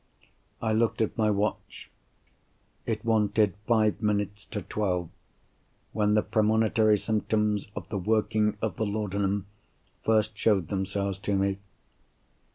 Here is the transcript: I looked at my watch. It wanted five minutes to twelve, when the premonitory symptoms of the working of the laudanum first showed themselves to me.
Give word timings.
I 0.63 0.73
looked 0.73 0.99
at 1.03 1.15
my 1.15 1.29
watch. 1.29 1.91
It 2.87 3.05
wanted 3.05 3.53
five 3.67 4.01
minutes 4.01 4.45
to 4.45 4.63
twelve, 4.63 5.09
when 5.93 6.15
the 6.15 6.23
premonitory 6.23 6.97
symptoms 6.97 7.69
of 7.75 7.87
the 7.89 7.99
working 7.99 8.57
of 8.63 8.77
the 8.77 8.85
laudanum 8.87 9.45
first 10.03 10.35
showed 10.35 10.69
themselves 10.69 11.19
to 11.19 11.35
me. 11.35 11.59